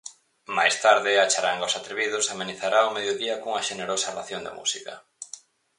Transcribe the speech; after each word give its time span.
Máis 0.57 0.75
tarde, 0.85 1.11
a 1.15 1.25
charanga 1.33 1.69
Os 1.69 1.77
Atrevidos 1.79 2.29
amenizará 2.33 2.79
o 2.89 2.93
mediodía 2.97 3.39
cunha 3.41 3.65
xenerosa 3.69 4.13
ración 4.19 4.41
de 4.43 4.55
música. 4.59 4.93